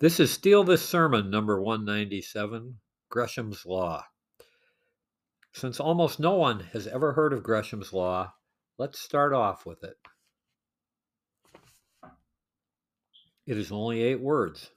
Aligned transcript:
This 0.00 0.18
is 0.18 0.32
Steal 0.32 0.64
This 0.64 0.84
Sermon, 0.84 1.30
number 1.30 1.62
197 1.62 2.80
Gresham's 3.08 3.64
Law. 3.64 4.04
Since 5.52 5.78
almost 5.78 6.18
no 6.18 6.34
one 6.34 6.60
has 6.72 6.88
ever 6.88 7.12
heard 7.12 7.32
of 7.32 7.44
Gresham's 7.44 7.92
Law, 7.92 8.34
let's 8.76 8.98
start 8.98 9.32
off 9.32 9.64
with 9.64 9.84
it. 9.84 9.96
It 13.46 13.56
is 13.56 13.70
only 13.70 14.02
eight 14.02 14.20
words. 14.20 14.72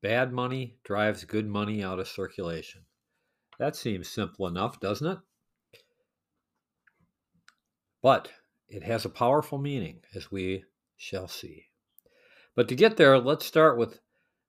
Bad 0.00 0.32
money 0.32 0.78
drives 0.84 1.26
good 1.26 1.46
money 1.46 1.84
out 1.84 1.98
of 1.98 2.08
circulation. 2.08 2.86
That 3.58 3.76
seems 3.76 4.08
simple 4.08 4.46
enough, 4.46 4.80
doesn't 4.80 5.06
it? 5.06 5.18
But 8.02 8.30
it 8.68 8.84
has 8.84 9.04
a 9.04 9.10
powerful 9.10 9.58
meaning, 9.58 10.00
as 10.14 10.32
we 10.32 10.64
shall 10.96 11.28
see. 11.28 11.66
But 12.56 12.68
to 12.68 12.74
get 12.74 12.96
there, 12.96 13.18
let's 13.18 13.44
start 13.44 13.76
with 13.76 14.00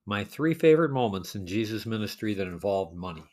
my 0.06 0.24
three 0.24 0.54
favorite 0.54 0.92
moments 0.92 1.36
in 1.36 1.48
Jesus' 1.48 1.86
ministry 1.86 2.34
that 2.34 2.48
involved 2.48 2.96
money. 2.96 3.24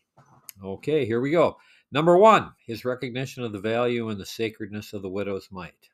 Okay, 0.63 1.05
here 1.05 1.21
we 1.21 1.31
go. 1.31 1.57
Number 1.93 2.17
one, 2.17 2.53
his 2.65 2.85
recognition 2.85 3.43
of 3.43 3.53
the 3.53 3.59
value 3.59 4.09
and 4.09 4.21
the 4.21 4.27
sacredness 4.27 4.93
of 4.93 5.03
the 5.03 5.09
widow's 5.09 5.49
mite. 5.51 5.89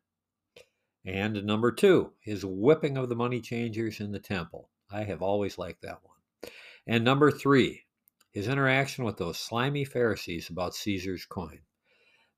And 1.06 1.44
number 1.44 1.72
two, 1.72 2.12
his 2.20 2.44
whipping 2.44 2.98
of 2.98 3.08
the 3.08 3.14
money 3.14 3.40
changers 3.40 4.00
in 4.00 4.12
the 4.12 4.18
temple. 4.18 4.68
I 4.90 5.04
have 5.04 5.22
always 5.22 5.56
liked 5.56 5.82
that 5.82 6.00
one. 6.02 6.50
And 6.86 7.04
number 7.04 7.30
three, 7.30 7.84
his 8.32 8.48
interaction 8.48 9.04
with 9.04 9.16
those 9.16 9.38
slimy 9.38 9.84
Pharisees 9.84 10.50
about 10.50 10.74
Caesar's 10.74 11.24
coin. 11.24 11.60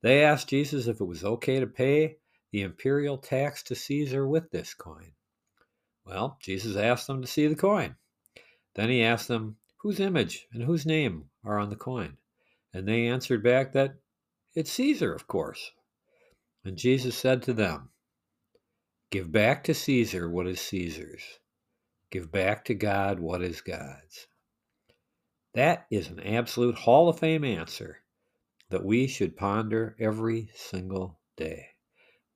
They 0.02 0.22
asked 0.22 0.48
Jesus 0.48 0.86
if 0.86 1.00
it 1.00 1.04
was 1.04 1.24
okay 1.24 1.58
to 1.58 1.66
pay 1.66 2.18
the 2.52 2.62
imperial 2.62 3.18
tax 3.18 3.62
to 3.64 3.74
Caesar 3.74 4.26
with 4.28 4.50
this 4.50 4.74
coin. 4.74 5.12
Well, 6.04 6.38
Jesus 6.40 6.76
asked 6.76 7.06
them 7.08 7.20
to 7.20 7.26
see 7.26 7.46
the 7.48 7.56
coin. 7.56 7.96
Then 8.78 8.90
he 8.90 9.02
asked 9.02 9.26
them, 9.26 9.56
Whose 9.78 9.98
image 9.98 10.46
and 10.52 10.62
whose 10.62 10.86
name 10.86 11.30
are 11.42 11.58
on 11.58 11.68
the 11.68 11.74
coin? 11.74 12.16
And 12.72 12.86
they 12.86 13.08
answered 13.08 13.42
back 13.42 13.72
that 13.72 13.96
it's 14.54 14.70
Caesar, 14.70 15.12
of 15.12 15.26
course. 15.26 15.72
And 16.64 16.76
Jesus 16.76 17.18
said 17.18 17.42
to 17.42 17.52
them, 17.52 17.90
Give 19.10 19.32
back 19.32 19.64
to 19.64 19.74
Caesar 19.74 20.30
what 20.30 20.46
is 20.46 20.60
Caesar's. 20.60 21.40
Give 22.12 22.30
back 22.30 22.64
to 22.66 22.74
God 22.74 23.18
what 23.18 23.42
is 23.42 23.62
God's. 23.62 24.28
That 25.54 25.88
is 25.90 26.06
an 26.06 26.20
absolute 26.20 26.76
Hall 26.76 27.08
of 27.08 27.18
Fame 27.18 27.42
answer 27.42 28.04
that 28.70 28.84
we 28.84 29.08
should 29.08 29.36
ponder 29.36 29.96
every 29.98 30.52
single 30.54 31.18
day. 31.36 31.70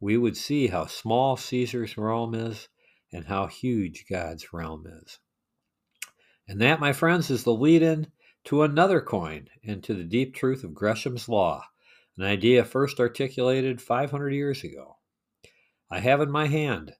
We 0.01 0.17
would 0.17 0.37
see 0.37 0.67
how 0.67 0.87
small 0.87 1.37
Caesar's 1.37 1.97
realm 1.97 2.35
is 2.35 2.69
and 3.13 3.27
how 3.27 3.47
huge 3.47 4.07
God's 4.11 4.53
realm 4.53 4.89
is. 4.89 5.21
And 6.53 6.61
that, 6.61 6.81
my 6.81 6.93
friends, 6.93 7.31
is 7.31 7.45
the 7.45 7.55
lead 7.55 7.81
in 7.81 8.09
to 8.45 8.63
another 8.63 9.01
coin 9.01 9.49
and 9.65 9.83
to 9.85 9.95
the 9.95 10.05
deep 10.05 10.35
truth 10.35 10.65
of 10.65 10.75
Gresham's 10.75 11.27
Law, 11.27 11.65
an 12.19 12.25
idea 12.25 12.63
first 12.63 13.01
articulated 13.01 13.81
500 13.81 14.35
years 14.35 14.63
ago. 14.63 14.99
I 15.91 16.01
have 16.01 16.21
in 16.21 16.31
my 16.31 16.49
hand 16.49 16.93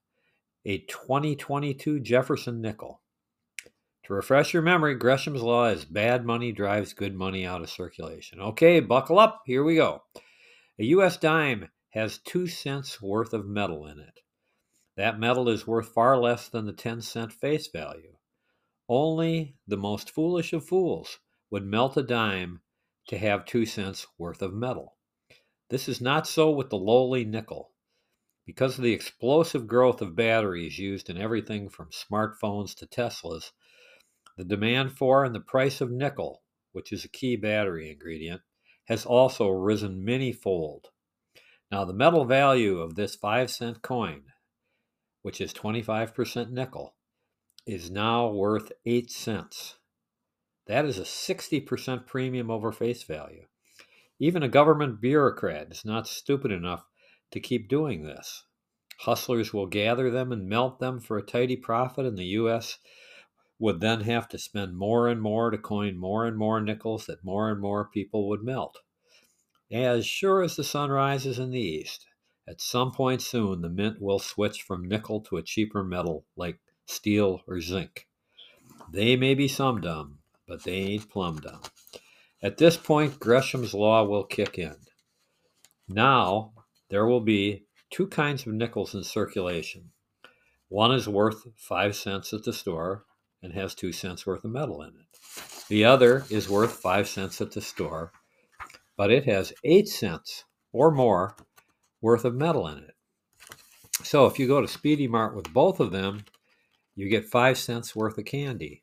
a 0.65 0.79
2022 0.79 2.01
Jefferson 2.01 2.63
nickel. 2.63 3.03
To 4.05 4.15
refresh 4.15 4.55
your 4.55 4.63
memory, 4.63 4.95
Gresham's 4.95 5.43
Law 5.43 5.67
is 5.67 5.85
bad 5.85 6.25
money 6.25 6.51
drives 6.51 6.95
good 6.95 7.15
money 7.15 7.45
out 7.45 7.61
of 7.61 7.69
circulation. 7.69 8.41
Okay, 8.41 8.81
buckle 8.81 9.19
up. 9.19 9.43
Here 9.45 9.63
we 9.63 9.75
go. 9.75 10.03
A 10.79 10.85
U.S. 10.85 11.19
dime 11.19 11.69
has 11.91 12.17
two 12.17 12.47
cents 12.47 13.03
worth 13.03 13.35
of 13.35 13.45
metal 13.45 13.85
in 13.85 13.99
it. 13.99 14.21
That 14.97 15.21
metal 15.21 15.51
is 15.51 15.67
worth 15.67 15.89
far 15.89 16.17
less 16.17 16.49
than 16.49 16.65
the 16.65 16.73
10 16.73 17.03
cent 17.03 17.35
face 17.35 17.69
value. 17.69 18.12
Only 18.95 19.57
the 19.67 19.79
most 19.79 20.11
foolish 20.11 20.53
of 20.53 20.67
fools 20.67 21.19
would 21.51 21.65
melt 21.65 21.97
a 21.97 22.03
dime 22.03 22.61
to 23.07 23.17
have 23.17 23.47
two 23.47 23.65
cents 23.65 24.07
worth 24.19 24.43
of 24.43 24.53
metal. 24.53 24.99
This 25.71 25.89
is 25.89 26.03
not 26.03 26.27
so 26.27 26.51
with 26.51 26.69
the 26.69 26.77
lowly 26.77 27.25
nickel. 27.25 27.73
Because 28.45 28.77
of 28.77 28.85
the 28.85 28.93
explosive 28.93 29.67
growth 29.67 30.03
of 30.03 30.15
batteries 30.15 30.79
used 30.79 31.09
in 31.09 31.17
everything 31.17 31.71
from 31.71 31.89
smartphones 31.89 32.75
to 32.75 32.87
Teslas, 32.87 33.53
the 34.37 34.45
demand 34.45 34.93
for 34.93 35.25
and 35.25 35.35
the 35.35 35.41
price 35.41 35.81
of 35.81 35.91
nickel, 35.91 36.43
which 36.73 36.93
is 36.93 37.03
a 37.03 37.09
key 37.09 37.35
battery 37.35 37.91
ingredient, 37.91 38.43
has 38.89 39.07
also 39.07 39.49
risen 39.49 40.05
many 40.05 40.33
fold. 40.33 40.91
Now, 41.71 41.87
the 41.87 41.95
metal 41.95 42.27
value 42.27 42.79
of 42.81 42.97
this 42.97 43.17
5 43.17 43.51
cent 43.51 43.81
coin, 43.81 44.25
which 45.23 45.41
is 45.41 45.55
25% 45.55 46.51
nickel, 46.51 46.95
is 47.67 47.91
now 47.91 48.29
worth 48.29 48.73
8 48.85 49.11
cents. 49.11 49.77
That 50.67 50.85
is 50.85 50.99
a 50.99 51.03
60% 51.03 52.07
premium 52.07 52.51
over 52.51 52.73
face 52.73 53.03
value. 53.03 53.47
Even 54.19 54.43
a 54.43 54.49
government 54.49 55.01
bureaucrat 55.01 55.69
is 55.71 55.85
not 55.85 56.07
stupid 56.07 56.51
enough 56.51 56.85
to 57.31 57.41
keep 57.41 57.69
doing 57.69 58.05
this. 58.05 58.45
Hustlers 59.01 59.53
will 59.53 59.67
gather 59.67 60.11
them 60.11 60.31
and 60.31 60.49
melt 60.49 60.79
them 60.79 61.01
for 61.01 61.19
a 61.19 61.27
tidy 61.27 61.57
profit, 61.57 62.07
and 62.07 62.17
the 62.17 62.27
U.S. 62.27 62.79
would 63.59 63.81
then 63.81 64.03
have 64.03 64.29
to 64.29 64.39
spend 64.39 64.77
more 64.77 65.09
and 65.09 65.21
more 65.21 65.51
to 65.51 65.59
coin 65.59 65.97
more 65.97 66.27
and 66.27 66.37
more 66.37 66.61
nickels 66.61 67.07
that 67.07 67.25
more 67.25 67.51
and 67.51 67.61
more 67.61 67.89
people 67.89 68.29
would 68.29 68.43
melt. 68.43 68.79
As 69.73 70.07
sure 70.07 70.43
as 70.43 70.55
the 70.55 70.65
sun 70.65 70.91
rises 70.91 71.39
in 71.39 71.51
the 71.51 71.61
east, 71.61 72.07
at 72.47 72.61
some 72.61 72.93
point 72.93 73.23
soon 73.23 73.61
the 73.61 73.69
mint 73.69 74.01
will 74.01 74.19
switch 74.19 74.63
from 74.63 74.89
nickel 74.89 75.21
to 75.23 75.37
a 75.37 75.43
cheaper 75.43 75.83
metal 75.83 76.27
like 76.37 76.61
steel, 76.87 77.43
or 77.47 77.61
zinc. 77.61 78.07
They 78.91 79.17
may 79.17 79.35
be 79.35 79.49
some 79.49 79.81
dumb, 79.81 80.19
but 80.47 80.65
they 80.65 80.73
ain't 80.73 81.11
plumb 81.11 81.41
dumb. 81.41 81.63
At 82.43 82.59
this 82.59 82.77
point, 82.77 83.21
Gresham's 83.21 83.73
law 83.73 84.05
will 84.05 84.25
kick 84.25 84.59
in. 84.59 84.77
Now, 85.89 86.53
there 86.91 87.07
will 87.07 87.21
be 87.21 87.65
two 87.91 88.07
kinds 88.07 88.47
of 88.47 88.53
nickels 88.53 88.95
in 88.95 89.05
circulation. 89.05 89.93
One 90.69 90.93
is 90.93 91.09
worth 91.09 91.47
five 91.57 91.95
cents 91.95 92.33
at 92.33 92.45
the 92.45 92.53
store 92.53 93.05
and 93.43 93.53
has 93.53 93.75
two 93.75 93.93
cents 93.93 94.27
worth 94.27 94.45
of 94.45 94.51
metal 94.51 94.83
in 94.83 94.89
it. 94.89 95.07
The 95.69 95.85
other 95.85 96.25
is 96.31 96.49
worth 96.49 96.73
five 96.73 97.09
cents 97.09 97.41
at 97.41 97.53
the 97.53 97.61
store, 97.61 98.13
but 98.97 99.11
it 99.11 99.25
has 99.27 99.53
eight 99.65 99.89
cents 99.89 100.45
or 100.73 100.91
more 100.91 101.37
worth 102.01 102.25
of 102.25 102.35
metal 102.35 102.67
in 102.69 102.79
it. 102.79 102.95
So 104.03 104.27
if 104.27 104.39
you 104.39 104.49
go 104.49 104.61
to 104.61 104.69
Speedy 104.69 105.07
Mart 105.07 105.37
with 105.37 105.53
both 105.53 105.79
of 105.79 105.93
them, 105.93 106.25
you 106.95 107.09
get 107.09 107.25
five 107.25 107.59
cents 107.59 107.97
worth 107.97 108.19
of 108.19 108.25
candy. 108.25 108.83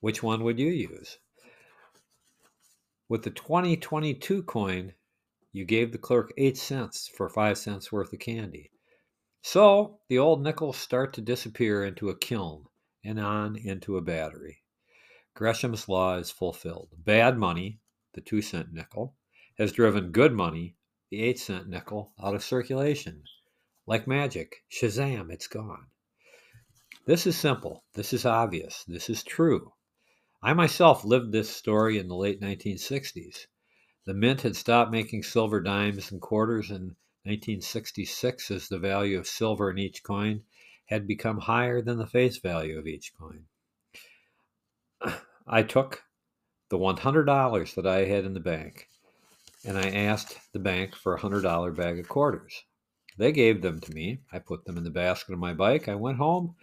Which 0.00 0.22
one 0.22 0.44
would 0.44 0.58
you 0.58 0.70
use? 0.70 1.18
With 3.08 3.22
the 3.22 3.30
2022 3.30 4.42
coin, 4.44 4.94
you 5.52 5.64
gave 5.64 5.92
the 5.92 5.98
clerk 5.98 6.32
eight 6.36 6.56
cents 6.56 7.08
for 7.08 7.28
five 7.28 7.58
cents 7.58 7.90
worth 7.90 8.12
of 8.12 8.18
candy. 8.18 8.70
So 9.42 9.98
the 10.08 10.18
old 10.18 10.42
nickels 10.42 10.76
start 10.76 11.14
to 11.14 11.20
disappear 11.20 11.84
into 11.84 12.10
a 12.10 12.18
kiln 12.18 12.66
and 13.04 13.18
on 13.18 13.56
into 13.56 13.96
a 13.96 14.02
battery. 14.02 14.62
Gresham's 15.34 15.88
law 15.88 16.16
is 16.16 16.30
fulfilled. 16.30 16.90
Bad 16.96 17.38
money, 17.38 17.78
the 18.14 18.20
two 18.20 18.42
cent 18.42 18.72
nickel, 18.72 19.14
has 19.58 19.72
driven 19.72 20.12
good 20.12 20.32
money, 20.32 20.76
the 21.10 21.22
eight 21.22 21.38
cent 21.38 21.68
nickel, 21.68 22.12
out 22.22 22.34
of 22.34 22.42
circulation. 22.42 23.22
Like 23.86 24.06
magic, 24.06 24.64
shazam, 24.70 25.30
it's 25.30 25.46
gone. 25.46 25.86
This 27.08 27.26
is 27.26 27.38
simple. 27.38 27.84
This 27.94 28.12
is 28.12 28.26
obvious. 28.26 28.84
This 28.86 29.08
is 29.08 29.24
true. 29.24 29.72
I 30.42 30.52
myself 30.52 31.06
lived 31.06 31.32
this 31.32 31.48
story 31.48 31.96
in 31.96 32.06
the 32.06 32.14
late 32.14 32.38
1960s. 32.38 33.46
The 34.04 34.12
mint 34.12 34.42
had 34.42 34.54
stopped 34.54 34.92
making 34.92 35.22
silver 35.22 35.62
dimes 35.62 36.12
and 36.12 36.20
quarters 36.20 36.68
in 36.68 36.96
1966 37.24 38.50
as 38.50 38.68
the 38.68 38.78
value 38.78 39.18
of 39.18 39.26
silver 39.26 39.70
in 39.70 39.78
each 39.78 40.02
coin 40.02 40.42
had 40.84 41.06
become 41.06 41.38
higher 41.38 41.80
than 41.80 41.96
the 41.96 42.06
face 42.06 42.36
value 42.36 42.78
of 42.78 42.86
each 42.86 43.14
coin. 43.18 43.46
I 45.46 45.62
took 45.62 46.02
the 46.68 46.76
$100 46.76 47.74
that 47.74 47.86
I 47.86 48.04
had 48.04 48.26
in 48.26 48.34
the 48.34 48.40
bank 48.40 48.90
and 49.64 49.78
I 49.78 49.88
asked 49.88 50.38
the 50.52 50.58
bank 50.58 50.94
for 50.94 51.14
a 51.14 51.20
$100 51.20 51.74
bag 51.74 52.00
of 52.00 52.06
quarters. 52.06 52.64
They 53.16 53.32
gave 53.32 53.62
them 53.62 53.80
to 53.80 53.94
me. 53.94 54.18
I 54.30 54.40
put 54.40 54.66
them 54.66 54.76
in 54.76 54.84
the 54.84 54.90
basket 54.90 55.32
of 55.32 55.38
my 55.38 55.54
bike. 55.54 55.88
I 55.88 55.94
went 55.94 56.18
home 56.18 56.54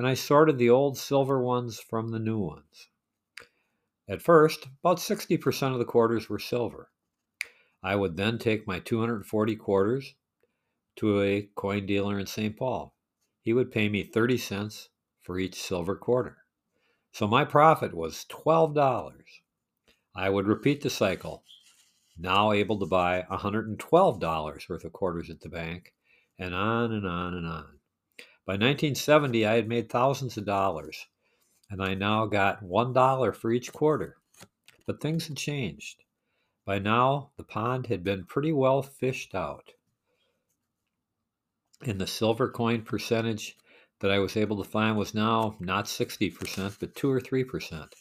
and 0.00 0.08
I 0.08 0.14
sorted 0.14 0.56
the 0.56 0.70
old 0.70 0.96
silver 0.96 1.42
ones 1.42 1.78
from 1.78 2.08
the 2.08 2.18
new 2.18 2.38
ones. 2.38 2.88
At 4.08 4.22
first, 4.22 4.66
about 4.82 4.96
60% 4.96 5.74
of 5.74 5.78
the 5.78 5.84
quarters 5.84 6.26
were 6.26 6.38
silver. 6.38 6.88
I 7.82 7.96
would 7.96 8.16
then 8.16 8.38
take 8.38 8.66
my 8.66 8.78
240 8.78 9.56
quarters 9.56 10.14
to 10.96 11.20
a 11.20 11.50
coin 11.54 11.84
dealer 11.84 12.18
in 12.18 12.24
St. 12.24 12.56
Paul. 12.56 12.94
He 13.42 13.52
would 13.52 13.70
pay 13.70 13.90
me 13.90 14.02
30 14.02 14.38
cents 14.38 14.88
for 15.20 15.38
each 15.38 15.62
silver 15.62 15.96
quarter. 15.96 16.38
So 17.12 17.26
my 17.26 17.44
profit 17.44 17.92
was 17.92 18.24
$12. 18.30 19.12
I 20.16 20.30
would 20.30 20.46
repeat 20.46 20.80
the 20.80 20.88
cycle, 20.88 21.44
now 22.16 22.52
able 22.52 22.78
to 22.78 22.86
buy 22.86 23.26
$112 23.30 24.68
worth 24.70 24.82
of 24.82 24.92
quarters 24.94 25.28
at 25.28 25.42
the 25.42 25.50
bank, 25.50 25.92
and 26.38 26.54
on 26.54 26.90
and 26.90 27.06
on 27.06 27.34
and 27.34 27.46
on. 27.46 27.79
By 28.46 28.54
1970, 28.54 29.46
I 29.46 29.54
had 29.54 29.68
made 29.68 29.88
thousands 29.88 30.36
of 30.36 30.44
dollars. 30.44 31.06
and 31.70 31.80
I 31.80 31.94
now 31.94 32.26
got 32.26 32.64
$1 32.64 33.36
for 33.36 33.52
each 33.52 33.72
quarter. 33.72 34.16
But 34.86 35.00
things 35.00 35.28
had 35.28 35.36
changed. 35.36 36.02
By 36.64 36.80
now, 36.80 37.30
the 37.36 37.44
pond 37.44 37.86
had 37.86 38.02
been 38.02 38.24
pretty 38.24 38.52
well 38.52 38.82
fished 38.82 39.34
out. 39.34 39.72
And 41.86 42.00
the 42.00 42.06
silver 42.06 42.50
coin 42.50 42.82
percentage 42.82 43.56
that 44.00 44.10
I 44.10 44.18
was 44.18 44.36
able 44.36 44.62
to 44.62 44.68
find 44.68 44.96
was 44.96 45.14
now 45.14 45.56
not 45.60 45.84
60%, 45.84 46.78
but 46.80 46.94
2 46.94 47.10
or 47.10 47.20
3%. 47.20 47.92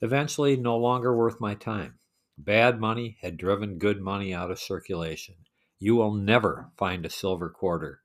Eventually, 0.00 0.56
no 0.56 0.76
longer 0.76 1.14
worth 1.16 1.40
my 1.40 1.54
time. 1.54 1.98
Bad 2.36 2.80
money 2.80 3.16
had 3.20 3.36
driven 3.36 3.78
good 3.78 4.00
money 4.00 4.34
out 4.34 4.50
of 4.50 4.58
circulation. 4.58 5.34
You 5.78 5.94
will 5.94 6.14
never 6.14 6.70
find 6.76 7.04
a 7.06 7.10
silver 7.10 7.48
quarter 7.48 8.00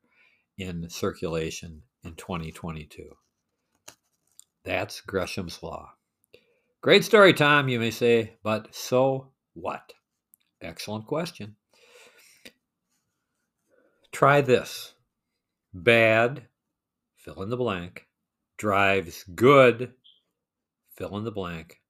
in 0.58 0.88
circulation 0.88 1.82
in 2.04 2.14
2022. 2.14 3.10
That's 4.64 5.00
Gresham's 5.00 5.62
Law. 5.62 5.92
Great 6.80 7.04
story, 7.04 7.32
Tom, 7.32 7.68
you 7.68 7.80
may 7.80 7.90
say, 7.90 8.34
but 8.42 8.74
so 8.74 9.32
what? 9.54 9.92
Excellent 10.60 11.06
question. 11.06 11.56
Try 14.12 14.42
this. 14.42 14.94
Bad, 15.72 16.46
fill 17.16 17.42
in 17.42 17.50
the 17.50 17.56
blank, 17.56 18.06
drives 18.58 19.24
good, 19.34 19.92
fill 20.96 21.16
in 21.18 21.24
the 21.24 21.32
blank, 21.32 21.80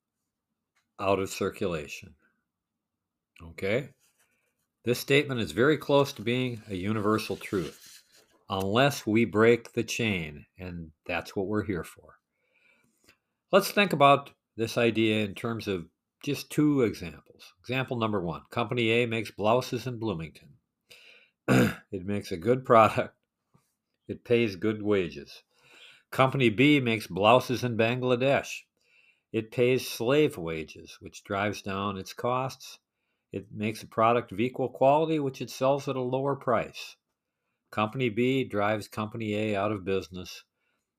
out 0.98 1.18
of 1.18 1.28
circulation. 1.28 2.14
Okay? 3.42 3.90
This 4.84 4.98
statement 4.98 5.40
is 5.40 5.52
very 5.52 5.76
close 5.76 6.12
to 6.14 6.22
being 6.22 6.62
a 6.68 6.74
universal 6.74 7.36
truth, 7.36 7.83
unless 8.48 9.06
we 9.06 9.24
break 9.24 9.72
the 9.72 9.84
chain, 9.84 10.46
and 10.58 10.90
that's 11.06 11.34
what 11.34 11.46
we're 11.46 11.64
here 11.64 11.84
for. 11.84 12.18
Let's 13.50 13.70
think 13.70 13.92
about 13.92 14.30
this 14.56 14.76
idea 14.76 15.24
in 15.24 15.34
terms 15.34 15.68
of 15.68 15.86
just 16.22 16.50
two 16.50 16.82
examples. 16.82 17.52
Example 17.60 17.96
number 17.96 18.20
one 18.20 18.42
Company 18.50 18.90
A 18.90 19.06
makes 19.06 19.30
blouses 19.30 19.86
in 19.86 19.98
Bloomington. 19.98 20.54
it 21.48 22.06
makes 22.06 22.32
a 22.32 22.36
good 22.36 22.64
product, 22.64 23.14
it 24.08 24.24
pays 24.24 24.56
good 24.56 24.82
wages. 24.82 25.42
Company 26.10 26.48
B 26.48 26.80
makes 26.80 27.06
blouses 27.06 27.64
in 27.64 27.76
Bangladesh. 27.76 28.62
It 29.32 29.50
pays 29.50 29.88
slave 29.88 30.38
wages, 30.38 30.98
which 31.00 31.24
drives 31.24 31.60
down 31.60 31.96
its 31.96 32.12
costs. 32.12 32.78
It 33.32 33.46
makes 33.52 33.82
a 33.82 33.86
product 33.88 34.30
of 34.30 34.38
equal 34.38 34.68
quality, 34.68 35.18
which 35.18 35.40
it 35.40 35.50
sells 35.50 35.88
at 35.88 35.96
a 35.96 36.00
lower 36.00 36.36
price. 36.36 36.96
Company 37.74 38.08
B 38.08 38.44
drives 38.44 38.86
Company 38.86 39.34
A 39.34 39.56
out 39.56 39.72
of 39.72 39.84
business, 39.84 40.44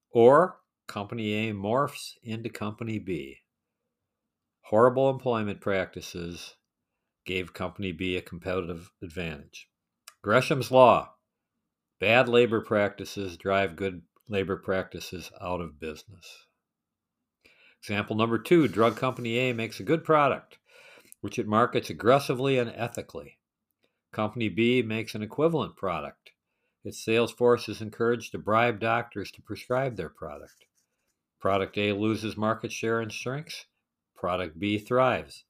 or 0.10 0.58
Company 0.88 1.48
A 1.48 1.54
morphs 1.54 2.16
into 2.22 2.50
Company 2.50 3.00
B. 3.00 3.38
Horrible 4.64 5.10
employment 5.10 5.62
practices 5.62 6.56
gave 7.26 7.54
Company 7.54 7.94
B 7.94 8.18
a 8.18 8.22
competitive 8.22 8.92
advantage. 9.02 9.70
Gresham's 10.22 10.70
Law 10.70 11.14
bad 12.02 12.28
labor 12.28 12.60
practices 12.60 13.38
drive 13.38 13.78
good 13.78 14.02
labor 14.28 14.58
practices 14.58 15.32
out 15.40 15.62
of 15.62 15.80
business. 15.80 16.46
Example 17.82 18.18
number 18.18 18.38
two 18.38 18.68
drug 18.68 18.98
company 18.98 19.38
A 19.38 19.54
makes 19.54 19.80
a 19.80 19.84
good 19.84 20.04
product, 20.04 20.58
which 21.22 21.40
it 21.40 21.48
markets 21.48 21.90
aggressively 21.90 22.58
and 22.58 22.70
ethically. 22.76 23.40
Company 24.12 24.50
B 24.50 24.82
makes 24.82 25.16
an 25.16 25.24
equivalent 25.24 25.78
product. 25.78 26.32
Its 26.86 27.04
sales 27.04 27.32
force 27.32 27.68
is 27.68 27.82
encouraged 27.82 28.32
to 28.32 28.38
bribe 28.38 28.80
doctors 28.80 29.32
to 29.32 29.42
prescribe 29.42 29.98
their 29.98 30.08
product. 30.08 30.66
Product 31.40 31.76
A 31.80 31.94
loses 31.94 32.38
market 32.38 32.72
share 32.72 33.02
and 33.02 33.12
shrinks. 33.12 33.66
Product 34.16 34.60
B 34.60 34.78
thrives. 34.78 35.46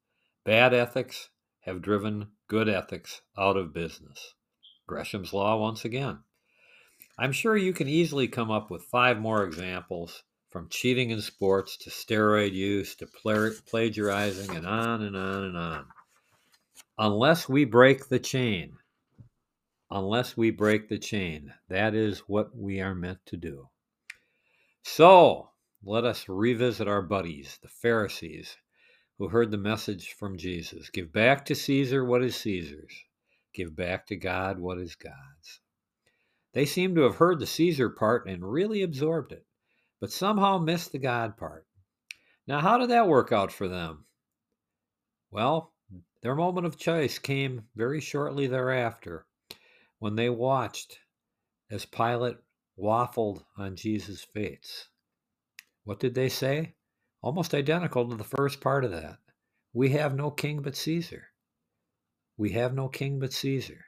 Bad 0.45 0.73
ethics 0.73 1.29
have 1.59 1.81
driven 1.81 2.27
good 2.47 2.69
ethics 2.69 3.21
out 3.37 3.57
of 3.57 3.73
business. 3.73 4.33
Gresham's 4.87 5.33
Law 5.33 5.57
once 5.57 5.83
again. 5.83 6.19
I'm 7.17 7.33
sure 7.33 7.57
you 7.57 7.73
can 7.73 7.89
easily 7.89 8.29
come 8.29 8.49
up 8.49 8.71
with 8.71 8.83
five 8.83 9.19
more 9.19 9.43
examples 9.43 10.23
from 10.51 10.69
cheating 10.69 11.09
in 11.09 11.19
sports 11.19 11.75
to 11.77 11.89
steroid 11.89 12.53
use 12.53 12.95
to 12.95 13.07
plagiarizing 13.07 14.55
and 14.55 14.65
on 14.65 15.01
and 15.01 15.17
on 15.17 15.43
and 15.43 15.57
on. 15.57 15.85
Unless 16.97 17.49
we 17.49 17.65
break 17.65 18.07
the 18.07 18.19
chain, 18.19 18.77
unless 19.89 20.35
we 20.35 20.51
break 20.51 20.87
the 20.87 20.97
chain, 20.97 21.53
that 21.69 21.93
is 21.93 22.19
what 22.27 22.55
we 22.55 22.81
are 22.81 22.95
meant 22.95 23.19
to 23.25 23.37
do. 23.37 23.69
So, 24.83 25.49
let 25.83 26.03
us 26.03 26.27
revisit 26.27 26.87
our 26.87 27.01
buddies, 27.01 27.59
the 27.61 27.67
Pharisees, 27.67 28.57
who 29.17 29.27
heard 29.27 29.51
the 29.51 29.57
message 29.57 30.13
from 30.13 30.37
Jesus 30.37 30.89
Give 30.89 31.11
back 31.11 31.45
to 31.45 31.55
Caesar 31.55 32.03
what 32.03 32.23
is 32.23 32.35
Caesar's, 32.37 33.03
give 33.53 33.75
back 33.75 34.07
to 34.07 34.15
God 34.15 34.59
what 34.59 34.77
is 34.77 34.95
God's. 34.95 35.61
They 36.53 36.65
seem 36.65 36.95
to 36.95 37.01
have 37.01 37.15
heard 37.15 37.39
the 37.39 37.45
Caesar 37.45 37.89
part 37.89 38.27
and 38.27 38.51
really 38.51 38.81
absorbed 38.81 39.31
it 39.31 39.45
but 39.99 40.11
somehow 40.11 40.57
missed 40.57 40.91
the 40.91 40.99
God 40.99 41.37
part. 41.37 41.65
Now, 42.47 42.59
how 42.59 42.77
did 42.77 42.89
that 42.89 43.07
work 43.07 43.31
out 43.31 43.51
for 43.51 43.67
them? 43.67 44.05
Well, 45.31 45.73
their 46.21 46.35
moment 46.35 46.67
of 46.67 46.77
choice 46.77 47.17
came 47.17 47.63
very 47.75 47.99
shortly 47.99 48.47
thereafter 48.47 49.25
when 50.05 50.15
they 50.15 50.29
watched 50.29 50.99
as 51.71 51.83
Pilate 51.83 52.37
waffled 52.79 53.43
on 53.57 53.75
Jesus' 53.75 54.23
face. 54.23 54.87
What 55.83 55.99
did 55.99 56.13
they 56.13 56.29
say? 56.29 56.75
Almost 57.23 57.55
identical 57.55 58.07
to 58.07 58.15
the 58.15 58.23
first 58.23 58.61
part 58.61 58.85
of 58.85 58.91
that. 58.91 59.17
We 59.73 59.89
have 59.93 60.13
no 60.13 60.29
king 60.29 60.61
but 60.61 60.75
Caesar. 60.75 61.29
We 62.37 62.51
have 62.51 62.75
no 62.75 62.87
king 62.87 63.17
but 63.17 63.33
Caesar. 63.33 63.85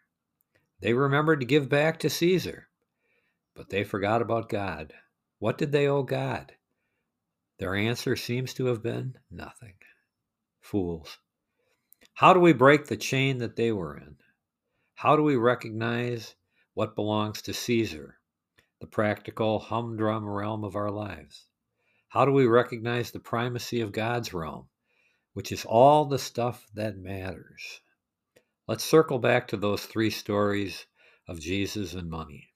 They 0.80 0.96
remembered 0.96 1.42
to 1.42 1.46
give 1.46 1.70
back 1.70 2.00
to 2.00 2.10
Caesar, 2.10 2.68
but 3.56 3.70
they 3.70 3.84
forgot 3.84 4.24
about 4.24 4.50
God. 4.50 4.94
What 5.38 5.60
did 5.60 5.72
they 5.72 5.88
owe 5.88 6.02
God? 6.02 6.52
Their 7.60 7.76
answer 7.76 8.16
seems 8.16 8.56
to 8.56 8.66
have 8.66 8.82
been 8.82 9.20
nothing. 9.30 9.76
Fools. 10.62 11.20
How 12.16 12.34
do 12.34 12.40
we 12.40 12.54
break 12.54 12.88
the 12.88 12.98
chain 12.98 13.38
that 13.38 13.56
they 13.56 13.72
were 13.72 13.96
in? 13.96 14.16
How 14.98 15.16
do 15.16 15.22
we 15.22 15.36
recognize 15.36 16.34
what 16.74 16.96
belongs 16.96 17.44
to 17.44 17.54
Caesar, 17.54 18.18
the 18.82 18.88
practical, 18.88 19.60
humdrum 19.60 20.28
realm 20.28 20.64
of 20.64 20.76
our 20.76 20.90
lives? 20.90 21.46
How 22.08 22.26
do 22.26 22.32
we 22.32 22.48
recognize 22.48 23.12
the 23.12 23.20
primacy 23.20 23.82
of 23.82 23.92
God's 23.92 24.34
realm, 24.34 24.70
which 25.34 25.52
is 25.52 25.66
all 25.66 26.06
the 26.06 26.18
stuff 26.18 26.66
that 26.74 26.98
matters? 26.98 27.80
Let's 28.68 28.84
circle 28.84 29.20
back 29.20 29.50
to 29.50 29.58
those 29.58 29.86
three 29.86 30.10
stories 30.10 30.88
of 31.28 31.40
Jesus 31.40 31.94
and 31.94 32.10
money. 32.10 32.50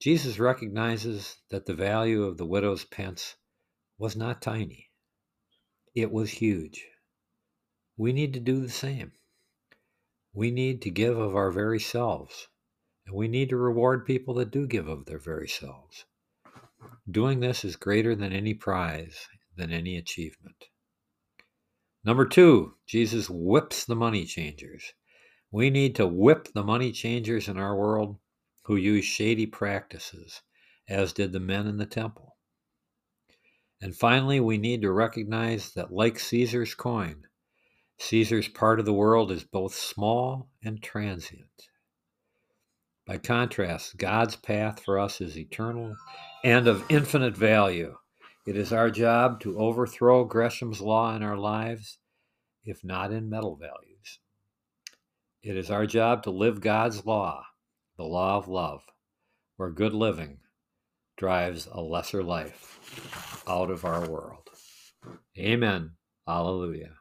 Jesus 0.00 0.40
recognizes 0.40 1.36
that 1.50 1.66
the 1.66 1.74
value 1.74 2.24
of 2.24 2.36
the 2.36 2.46
widow's 2.46 2.84
pence 2.84 3.36
was 3.96 4.16
not 4.16 4.42
tiny, 4.42 4.90
it 5.94 6.10
was 6.10 6.32
huge. 6.32 6.84
We 7.96 8.12
need 8.12 8.32
to 8.34 8.40
do 8.40 8.60
the 8.60 8.68
same. 8.68 9.12
We 10.34 10.50
need 10.50 10.82
to 10.82 10.90
give 10.90 11.16
of 11.16 11.36
our 11.36 11.52
very 11.52 11.78
selves, 11.78 12.48
and 13.06 13.14
we 13.14 13.28
need 13.28 13.50
to 13.50 13.56
reward 13.56 14.04
people 14.04 14.34
that 14.34 14.50
do 14.50 14.66
give 14.66 14.88
of 14.88 15.06
their 15.06 15.20
very 15.20 15.46
selves. 15.46 16.06
Doing 17.08 17.38
this 17.38 17.64
is 17.64 17.76
greater 17.76 18.16
than 18.16 18.32
any 18.32 18.52
prize, 18.52 19.28
than 19.56 19.70
any 19.70 19.96
achievement. 19.96 20.64
Number 22.04 22.26
two, 22.26 22.74
Jesus 22.86 23.30
whips 23.30 23.84
the 23.84 23.94
money 23.94 24.24
changers. 24.24 24.92
We 25.52 25.70
need 25.70 25.94
to 25.96 26.06
whip 26.06 26.48
the 26.52 26.64
money 26.64 26.90
changers 26.90 27.48
in 27.48 27.56
our 27.56 27.76
world 27.76 28.18
who 28.64 28.74
use 28.74 29.04
shady 29.04 29.46
practices, 29.46 30.42
as 30.88 31.12
did 31.12 31.32
the 31.32 31.38
men 31.38 31.68
in 31.68 31.76
the 31.76 31.86
temple. 31.86 32.36
And 33.80 33.94
finally, 33.94 34.40
we 34.40 34.58
need 34.58 34.82
to 34.82 34.90
recognize 34.90 35.74
that, 35.74 35.92
like 35.92 36.18
Caesar's 36.18 36.74
coin, 36.74 37.28
Caesar's 37.98 38.48
part 38.48 38.78
of 38.78 38.84
the 38.84 38.92
world 38.92 39.30
is 39.30 39.44
both 39.44 39.74
small 39.74 40.50
and 40.62 40.82
transient. 40.82 41.68
By 43.06 43.18
contrast, 43.18 43.96
God's 43.96 44.36
path 44.36 44.82
for 44.82 44.98
us 44.98 45.20
is 45.20 45.38
eternal 45.38 45.96
and 46.42 46.66
of 46.66 46.84
infinite 46.88 47.36
value. 47.36 47.96
It 48.46 48.56
is 48.56 48.72
our 48.72 48.90
job 48.90 49.40
to 49.40 49.58
overthrow 49.58 50.24
Gresham's 50.24 50.80
law 50.80 51.14
in 51.14 51.22
our 51.22 51.36
lives, 51.36 51.98
if 52.64 52.82
not 52.84 53.12
in 53.12 53.30
metal 53.30 53.56
values. 53.56 54.20
It 55.42 55.56
is 55.56 55.70
our 55.70 55.86
job 55.86 56.22
to 56.24 56.30
live 56.30 56.60
God's 56.60 57.04
law 57.04 57.44
the 57.96 58.04
law 58.04 58.36
of 58.36 58.48
love, 58.48 58.82
where 59.56 59.70
good 59.70 59.94
living 59.94 60.38
drives 61.16 61.68
a 61.70 61.80
lesser 61.80 62.22
life 62.22 63.42
out 63.46 63.70
of 63.70 63.84
our 63.84 64.08
world. 64.08 64.48
Amen. 65.38 65.92
Hallelujah. 66.26 66.94